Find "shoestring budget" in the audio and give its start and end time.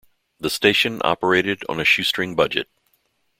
1.85-2.67